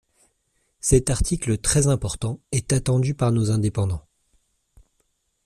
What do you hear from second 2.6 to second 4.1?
attendu par nos indépendants.